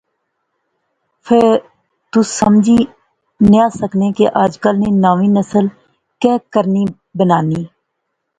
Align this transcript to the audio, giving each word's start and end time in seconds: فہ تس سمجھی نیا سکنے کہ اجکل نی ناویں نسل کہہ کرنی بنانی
فہ 1.25 1.39
تس 2.11 2.27
سمجھی 2.39 2.77
نیا 3.49 3.65
سکنے 3.79 4.07
کہ 4.17 4.25
اجکل 4.43 4.75
نی 4.81 4.89
ناویں 5.03 5.33
نسل 5.37 5.65
کہہ 6.21 6.37
کرنی 6.53 6.83
بنانی 7.17 7.61